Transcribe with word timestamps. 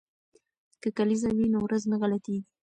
که 0.81 0.89
کلیزه 0.97 1.29
وي 1.35 1.45
نو 1.53 1.57
ورځ 1.65 1.81
نه 1.91 1.95
غلطیږي. 2.01 2.41